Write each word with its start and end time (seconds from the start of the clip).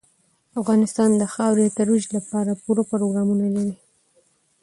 افغانستان 0.61 1.09
د 1.17 1.23
خاورې 1.33 1.63
د 1.67 1.71
ترویج 1.77 2.05
لپاره 2.17 2.59
پوره 2.63 2.83
پروګرامونه 2.91 3.47
لري. 3.55 3.75